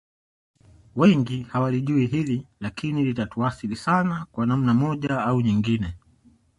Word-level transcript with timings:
Wengi 0.95 1.43
hawalijui 1.43 2.05
hili 2.07 2.47
lakini 2.59 3.03
lilituathiri 3.05 3.75
sana 3.75 4.25
kwa 4.31 4.45
namna 4.45 4.73
moja 4.73 5.21
au 5.21 5.41
nyingine 5.41 5.97